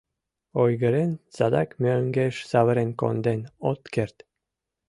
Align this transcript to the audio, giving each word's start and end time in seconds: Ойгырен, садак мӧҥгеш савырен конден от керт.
Ойгырен, 0.61 1.11
садак 1.35 1.69
мӧҥгеш 1.81 2.35
савырен 2.51 2.91
конден 2.99 3.41
от 3.69 3.81
керт. 3.93 4.17